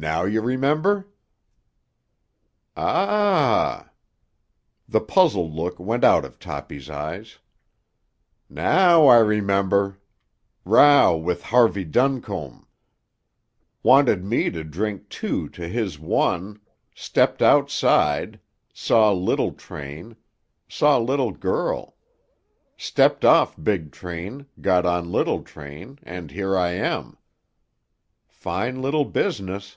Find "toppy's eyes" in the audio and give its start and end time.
6.38-7.40